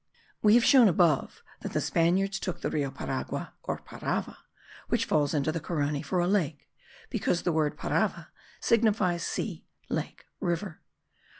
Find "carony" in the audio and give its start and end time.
5.59-6.01